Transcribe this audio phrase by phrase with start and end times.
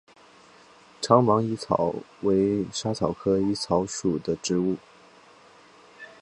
[0.99, 4.77] 长芒薹草为莎草科薹草属的植物。